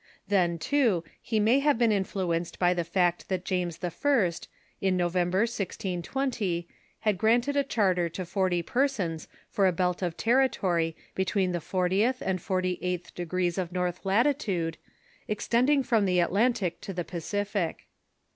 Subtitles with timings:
[0.27, 3.91] Then, too, he may have been influenced by the fact that James I.,
[4.81, 6.67] in November, 1620,
[7.01, 12.23] had granted a charter to forty persons for a belt of territory between the fortieth
[12.23, 14.79] and forty eighth degrees of north latitude,
[15.27, 17.85] extending from the Atlantic to the Pacific.